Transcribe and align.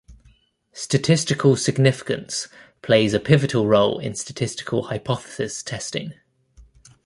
Statistical 0.73 1.55
significance 1.55 2.47
plays 2.81 3.13
a 3.13 3.19
pivotal 3.19 3.67
role 3.67 3.99
in 3.99 4.15
statistical 4.15 4.85
hypothesis 4.87 5.61
testing. 5.61 6.15